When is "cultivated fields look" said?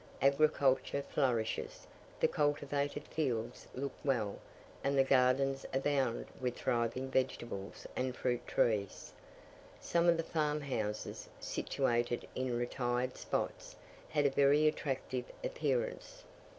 2.27-3.91